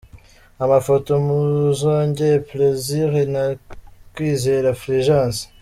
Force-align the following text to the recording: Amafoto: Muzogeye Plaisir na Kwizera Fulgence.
Amafoto: 0.63 1.11
Muzogeye 1.25 2.37
Plaisir 2.49 3.11
na 3.33 3.43
Kwizera 4.13 4.69
Fulgence. 4.83 5.41